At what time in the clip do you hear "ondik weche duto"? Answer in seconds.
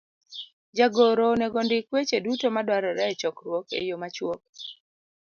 1.63-2.47